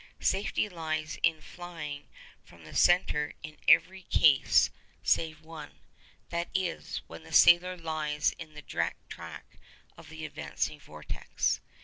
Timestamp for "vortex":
10.79-11.59